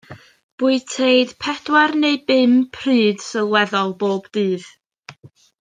Bwyteid 0.61 1.29
pedwar 1.43 1.93
neu 2.03 2.17
bum 2.31 2.57
pryd 2.79 3.23
sylweddol 3.29 3.97
bob 4.05 4.33
dydd. 4.39 4.69